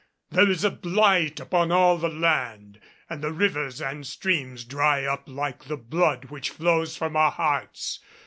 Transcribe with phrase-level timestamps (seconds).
[0.31, 5.29] There is a blight upon all the land, and the rivers and streams dry up
[5.29, 7.99] like the blood which flows from our hearts.